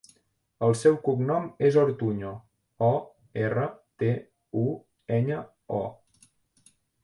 [0.67, 2.31] El seu cognom és Ortuño:
[2.87, 2.91] o,
[3.43, 3.69] erra,
[4.05, 4.11] te,
[4.65, 4.67] u,
[5.21, 5.41] enya,
[5.83, 5.83] o.